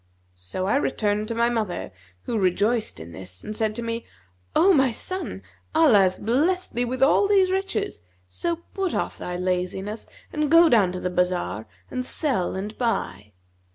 So 0.33 0.65
I 0.65 0.77
returned 0.77 1.27
to 1.27 1.35
my 1.35 1.47
mother, 1.51 1.91
who 2.23 2.39
rejoiced 2.39 2.99
in 2.99 3.11
this 3.11 3.43
and 3.43 3.55
said 3.55 3.75
to 3.75 3.83
me, 3.83 4.03
'O 4.55 4.73
my 4.73 4.89
son, 4.89 5.43
Allah 5.75 5.99
hath 5.99 6.19
blessed 6.19 6.73
thee 6.73 6.85
with 6.85 7.03
all 7.03 7.27
these 7.27 7.51
riches; 7.51 8.01
so 8.27 8.55
put 8.73 8.95
off 8.95 9.19
thy 9.19 9.37
laziness 9.37 10.07
and 10.33 10.49
go 10.49 10.69
down 10.69 10.91
to 10.93 10.99
the 10.99 11.11
bazar 11.11 11.67
and 11.91 12.03
sell 12.03 12.55
and 12.55 12.75
buy.' 12.79 13.31